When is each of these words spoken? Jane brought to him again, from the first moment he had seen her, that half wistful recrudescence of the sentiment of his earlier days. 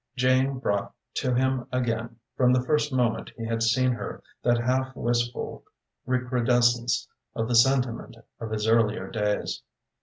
Jane 0.15 0.57
brought 0.57 0.93
to 1.17 1.35
him 1.35 1.67
again, 1.71 2.15
from 2.35 2.51
the 2.51 2.63
first 2.63 2.91
moment 2.91 3.29
he 3.37 3.45
had 3.45 3.61
seen 3.61 3.91
her, 3.91 4.23
that 4.41 4.57
half 4.57 4.95
wistful 4.95 5.63
recrudescence 6.07 7.07
of 7.35 7.47
the 7.47 7.53
sentiment 7.55 8.17
of 8.39 8.49
his 8.49 8.65
earlier 8.67 9.11
days. 9.11 9.61